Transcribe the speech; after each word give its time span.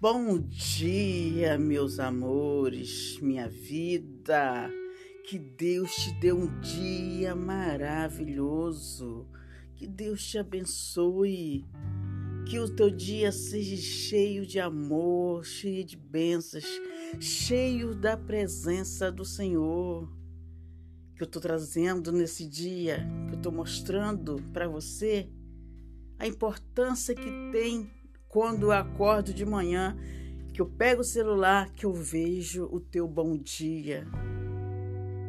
Bom 0.00 0.38
dia, 0.38 1.58
meus 1.58 1.98
amores, 1.98 3.18
minha 3.20 3.46
vida. 3.50 4.70
Que 5.28 5.38
Deus 5.38 5.94
te 5.94 6.18
dê 6.18 6.32
um 6.32 6.58
dia 6.58 7.36
maravilhoso. 7.36 9.28
Que 9.74 9.86
Deus 9.86 10.24
te 10.24 10.38
abençoe. 10.38 11.66
Que 12.48 12.58
o 12.58 12.74
teu 12.74 12.90
dia 12.90 13.30
seja 13.30 13.76
cheio 13.76 14.46
de 14.46 14.58
amor, 14.58 15.44
cheio 15.44 15.84
de 15.84 15.98
bênçãos, 15.98 16.64
cheio 17.20 17.94
da 17.94 18.16
presença 18.16 19.12
do 19.12 19.26
Senhor. 19.26 20.10
Que 21.14 21.24
eu 21.24 21.26
estou 21.26 21.42
trazendo 21.42 22.10
nesse 22.10 22.48
dia, 22.48 23.06
que 23.28 23.34
eu 23.34 23.36
estou 23.36 23.52
mostrando 23.52 24.42
para 24.50 24.66
você 24.66 25.28
a 26.18 26.26
importância 26.26 27.14
que 27.14 27.30
tem 27.52 27.99
quando 28.30 28.66
eu 28.66 28.72
acordo 28.72 29.34
de 29.34 29.44
manhã, 29.44 29.96
que 30.54 30.62
eu 30.62 30.66
pego 30.66 31.00
o 31.00 31.04
celular, 31.04 31.68
que 31.74 31.84
eu 31.84 31.92
vejo 31.92 32.64
o 32.70 32.78
teu 32.78 33.06
bom 33.06 33.36
dia. 33.36 34.06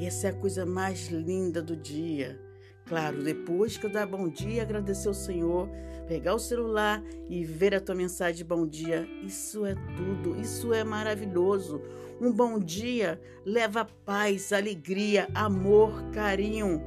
Essa 0.00 0.28
é 0.28 0.30
a 0.30 0.34
coisa 0.34 0.64
mais 0.64 1.08
linda 1.08 1.62
do 1.62 1.76
dia. 1.76 2.40
Claro, 2.86 3.22
depois 3.22 3.76
que 3.76 3.84
eu 3.84 3.90
dar 3.90 4.06
bom 4.06 4.28
dia, 4.28 4.62
agradecer 4.62 5.08
ao 5.08 5.14
Senhor, 5.14 5.68
pegar 6.08 6.34
o 6.34 6.38
celular 6.38 7.02
e 7.28 7.44
ver 7.44 7.74
a 7.74 7.80
tua 7.80 7.94
mensagem 7.94 8.36
de 8.36 8.44
bom 8.44 8.66
dia, 8.66 9.06
isso 9.22 9.66
é 9.66 9.74
tudo, 9.94 10.40
isso 10.40 10.72
é 10.72 10.82
maravilhoso. 10.82 11.82
Um 12.18 12.32
bom 12.32 12.58
dia 12.58 13.20
leva 13.44 13.84
paz, 13.84 14.54
alegria, 14.54 15.28
amor, 15.34 16.02
carinho. 16.12 16.80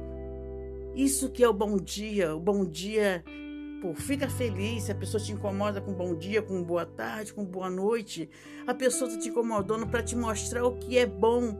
Isso 0.96 1.30
que 1.30 1.44
é 1.44 1.48
o 1.48 1.52
bom 1.52 1.76
dia. 1.76 2.34
O 2.34 2.40
bom 2.40 2.64
dia 2.64 3.22
Pô, 3.80 3.94
fica 3.94 4.28
feliz 4.28 4.84
se 4.84 4.92
a 4.92 4.94
pessoa 4.94 5.22
te 5.22 5.32
incomoda 5.32 5.80
com 5.80 5.94
bom 5.94 6.14
dia, 6.14 6.42
com 6.42 6.62
boa 6.62 6.84
tarde, 6.84 7.32
com 7.32 7.42
boa 7.42 7.70
noite. 7.70 8.28
A 8.66 8.74
pessoa 8.74 9.08
está 9.08 9.22
te 9.22 9.30
incomodando 9.30 9.86
para 9.86 10.02
te 10.02 10.14
mostrar 10.14 10.66
o 10.66 10.76
que 10.76 10.98
é 10.98 11.06
bom, 11.06 11.56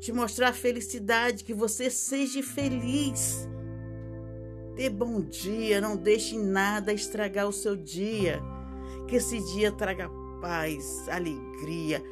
te 0.00 0.10
mostrar 0.10 0.48
a 0.48 0.52
felicidade, 0.52 1.44
que 1.44 1.54
você 1.54 1.88
seja 1.88 2.42
feliz. 2.42 3.48
Dê 4.74 4.90
bom 4.90 5.20
dia, 5.20 5.80
não 5.80 5.96
deixe 5.96 6.36
nada 6.36 6.92
estragar 6.92 7.46
o 7.46 7.52
seu 7.52 7.76
dia. 7.76 8.42
Que 9.06 9.16
esse 9.16 9.38
dia 9.54 9.70
traga 9.70 10.10
paz, 10.40 11.08
alegria, 11.08 12.02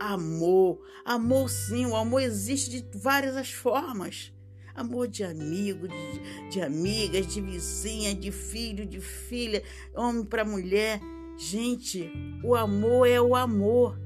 amor. 0.00 0.78
Amor, 1.04 1.50
sim, 1.50 1.84
o 1.84 1.96
amor 1.96 2.20
existe 2.20 2.80
de 2.80 2.98
várias 2.98 3.50
formas 3.50 4.35
amor 4.76 5.08
de 5.08 5.24
amigo, 5.24 5.88
de, 5.88 6.50
de 6.50 6.60
amigas, 6.60 7.26
de 7.26 7.40
vizinha, 7.40 8.14
de 8.14 8.30
filho, 8.30 8.84
de 8.84 9.00
filha, 9.00 9.62
homem 9.94 10.24
para 10.24 10.44
mulher. 10.44 11.00
Gente, 11.38 12.10
o 12.44 12.54
amor 12.54 13.08
é 13.08 13.20
o 13.20 13.34
amor, 13.34 13.98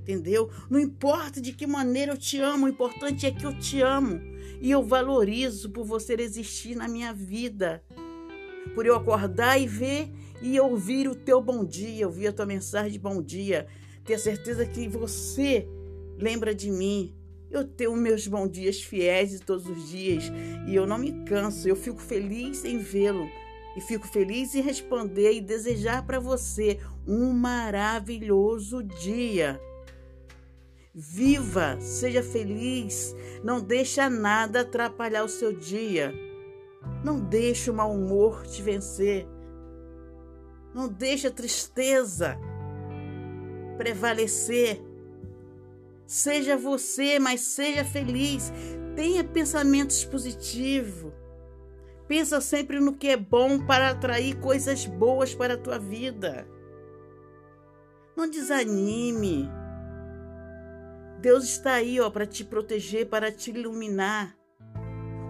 entendeu? 0.00 0.50
Não 0.70 0.78
importa 0.78 1.40
de 1.40 1.52
que 1.52 1.66
maneira 1.66 2.12
eu 2.12 2.18
te 2.18 2.38
amo, 2.38 2.66
o 2.66 2.68
importante 2.68 3.26
é 3.26 3.30
que 3.30 3.44
eu 3.44 3.58
te 3.58 3.80
amo 3.80 4.20
e 4.60 4.70
eu 4.70 4.82
valorizo 4.82 5.70
por 5.70 5.84
você 5.84 6.14
existir 6.14 6.76
na 6.76 6.86
minha 6.86 7.12
vida. 7.12 7.82
Por 8.74 8.86
eu 8.86 8.94
acordar 8.94 9.60
e 9.60 9.66
ver 9.66 10.10
e 10.40 10.58
ouvir 10.60 11.08
o 11.08 11.14
teu 11.14 11.40
bom 11.40 11.64
dia, 11.64 12.06
ouvir 12.06 12.28
a 12.28 12.32
tua 12.32 12.46
mensagem 12.46 12.92
de 12.92 12.98
bom 12.98 13.22
dia, 13.22 13.66
ter 14.04 14.18
certeza 14.18 14.66
que 14.66 14.88
você 14.88 15.68
lembra 16.18 16.54
de 16.54 16.70
mim, 16.70 17.14
eu 17.52 17.64
tenho 17.64 17.94
meus 17.94 18.26
bons 18.26 18.50
dias 18.50 18.80
fiéis 18.80 19.38
todos 19.40 19.66
os 19.66 19.88
dias 19.88 20.24
e 20.66 20.74
eu 20.74 20.86
não 20.86 20.98
me 20.98 21.24
canso. 21.24 21.68
Eu 21.68 21.76
fico 21.76 22.00
feliz 22.00 22.64
em 22.64 22.78
vê-lo 22.78 23.28
e 23.76 23.80
fico 23.80 24.08
feliz 24.08 24.54
em 24.54 24.62
responder 24.62 25.34
e 25.34 25.40
desejar 25.40 26.06
para 26.06 26.18
você 26.18 26.80
um 27.06 27.32
maravilhoso 27.32 28.82
dia. 28.82 29.60
Viva, 30.94 31.78
seja 31.80 32.22
feliz, 32.22 33.14
não 33.42 33.60
deixa 33.60 34.10
nada 34.10 34.60
atrapalhar 34.60 35.24
o 35.24 35.28
seu 35.28 35.52
dia. 35.52 36.12
Não 37.04 37.20
deixe 37.20 37.70
o 37.70 37.74
mau 37.74 37.92
humor 37.92 38.46
te 38.46 38.62
vencer. 38.62 39.26
Não 40.74 40.88
deixe 40.88 41.26
a 41.26 41.30
tristeza 41.30 42.38
prevalecer. 43.76 44.80
Seja 46.06 46.56
você, 46.56 47.18
mas 47.18 47.40
seja 47.40 47.84
feliz. 47.84 48.52
Tenha 48.94 49.24
pensamentos 49.24 50.04
positivos. 50.04 51.12
Pensa 52.06 52.40
sempre 52.40 52.78
no 52.78 52.94
que 52.94 53.08
é 53.08 53.16
bom 53.16 53.64
para 53.64 53.90
atrair 53.90 54.38
coisas 54.38 54.84
boas 54.84 55.34
para 55.34 55.54
a 55.54 55.58
tua 55.58 55.78
vida. 55.78 56.46
Não 58.16 58.28
desanime. 58.28 59.48
Deus 61.20 61.44
está 61.44 61.74
aí, 61.74 62.00
ó, 62.00 62.10
para 62.10 62.26
te 62.26 62.44
proteger, 62.44 63.08
para 63.08 63.32
te 63.32 63.50
iluminar. 63.50 64.36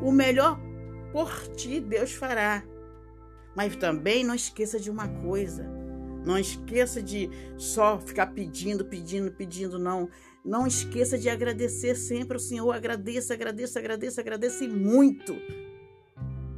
O 0.02 0.10
melhor 0.10 0.58
por 1.12 1.30
ti 1.54 1.78
Deus 1.78 2.12
fará. 2.12 2.64
Mas 3.54 3.76
também 3.76 4.24
não 4.24 4.34
esqueça 4.34 4.80
de 4.80 4.90
uma 4.90 5.06
coisa. 5.06 5.70
Não 6.24 6.38
esqueça 6.38 7.02
de 7.02 7.28
só 7.56 7.98
ficar 7.98 8.28
pedindo, 8.28 8.84
pedindo, 8.84 9.30
pedindo, 9.32 9.78
não. 9.78 10.08
Não 10.44 10.66
esqueça 10.66 11.18
de 11.18 11.28
agradecer 11.28 11.94
sempre 11.94 12.34
ao 12.34 12.40
Senhor. 12.40 12.72
Agradeça, 12.72 13.34
agradeça, 13.34 13.78
agradeça, 13.78 14.20
agradeça 14.20 14.66
muito. 14.68 15.34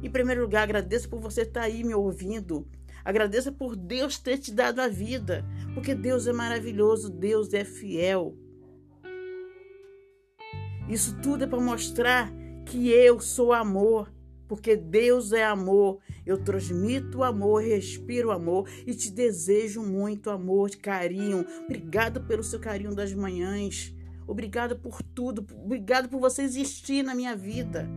Em 0.03 0.09
primeiro 0.09 0.41
lugar, 0.41 0.63
agradeça 0.63 1.07
por 1.07 1.19
você 1.19 1.41
estar 1.41 1.61
aí 1.61 1.83
me 1.83 1.95
ouvindo. 1.95 2.67
Agradeça 3.03 3.51
por 3.51 3.75
Deus 3.75 4.17
ter 4.17 4.39
te 4.39 4.51
dado 4.51 4.79
a 4.79 4.87
vida, 4.87 5.45
porque 5.75 5.93
Deus 5.93 6.25
é 6.25 6.33
maravilhoso, 6.33 7.11
Deus 7.11 7.53
é 7.53 7.63
fiel. 7.63 8.35
Isso 10.89 11.15
tudo 11.21 11.43
é 11.43 11.47
para 11.47 11.59
mostrar 11.59 12.31
que 12.65 12.89
eu 12.89 13.19
sou 13.19 13.53
amor, 13.53 14.11
porque 14.47 14.75
Deus 14.75 15.31
é 15.31 15.43
amor. 15.43 15.99
Eu 16.25 16.43
transmito 16.43 17.23
amor, 17.23 17.63
respiro 17.63 18.31
amor 18.31 18.69
e 18.85 18.93
te 18.93 19.11
desejo 19.11 19.81
muito 19.81 20.29
amor, 20.29 20.69
carinho. 20.75 21.45
Obrigado 21.63 22.21
pelo 22.21 22.43
seu 22.43 22.59
carinho 22.59 22.95
das 22.95 23.13
manhãs. 23.13 23.93
Obrigado 24.27 24.75
por 24.75 25.01
tudo. 25.01 25.45
Obrigado 25.63 26.09
por 26.09 26.19
você 26.19 26.41
existir 26.41 27.03
na 27.03 27.13
minha 27.13 27.35
vida. 27.35 27.87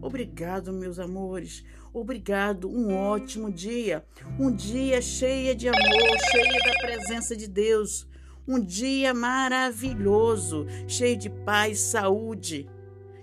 Obrigado, 0.00 0.72
meus 0.72 0.98
amores. 0.98 1.64
Obrigado. 1.92 2.68
Um 2.68 2.94
ótimo 2.94 3.50
dia. 3.50 4.04
Um 4.38 4.52
dia 4.52 5.00
cheio 5.00 5.54
de 5.54 5.68
amor, 5.68 6.18
cheio 6.30 6.64
da 6.64 6.80
presença 6.80 7.36
de 7.36 7.48
Deus. 7.48 8.08
Um 8.46 8.58
dia 8.58 9.14
maravilhoso, 9.14 10.66
cheio 10.88 11.16
de 11.16 11.30
paz, 11.30 11.78
saúde 11.78 12.68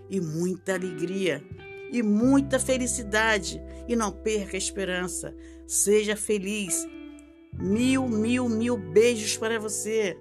e 0.09 0.21
muita 0.21 0.75
alegria 0.75 1.43
e 1.91 2.03
muita 2.03 2.59
felicidade. 2.59 3.61
E 3.87 3.95
não 3.95 4.11
perca 4.11 4.55
a 4.55 4.57
esperança. 4.57 5.35
Seja 5.65 6.15
feliz. 6.15 6.87
Mil, 7.53 8.07
mil, 8.07 8.47
mil 8.47 8.77
beijos 8.77 9.37
para 9.37 9.59
você 9.59 10.17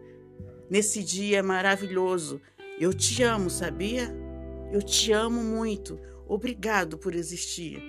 nesse 0.70 1.02
dia 1.02 1.42
maravilhoso. 1.42 2.40
Eu 2.78 2.94
te 2.94 3.22
amo, 3.22 3.50
sabia? 3.50 4.14
Eu 4.72 4.82
te 4.82 5.12
amo 5.12 5.42
muito. 5.42 5.98
Obrigado 6.26 6.98
por 6.98 7.14
existir. 7.14 7.82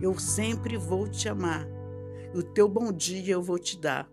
Eu 0.00 0.18
sempre 0.18 0.76
vou 0.76 1.08
te 1.08 1.28
amar. 1.28 1.66
O 2.34 2.42
teu 2.42 2.68
bom 2.68 2.92
dia 2.92 3.34
eu 3.34 3.42
vou 3.42 3.58
te 3.58 3.78
dar. 3.78 4.10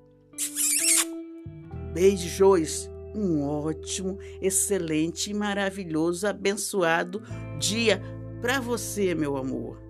Beijos. 1.93 2.89
Um 3.15 3.41
ótimo, 3.41 4.19
excelente, 4.39 5.33
maravilhoso, 5.33 6.27
abençoado 6.27 7.23
dia 7.57 7.99
para 8.41 8.59
você, 8.59 9.15
meu 9.15 9.37
amor. 9.37 9.86